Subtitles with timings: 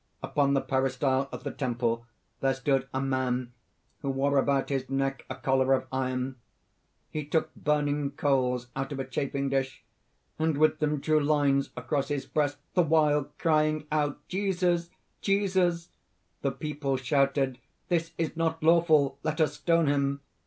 [0.23, 2.07] "Upon the peristyle of the temple,
[2.39, 3.53] there stood a man
[4.01, 6.37] who wore about his neck a collar of iron.
[7.11, 9.83] He took burning coals out of a chafing dish,
[10.39, 14.89] and with them drew lines across his breast, the while crying out 'Jesus!
[15.21, 15.89] Jesus!'
[16.41, 17.59] The people shouted
[17.89, 19.19] 'This is not lawful!
[19.21, 20.21] let us stone him!'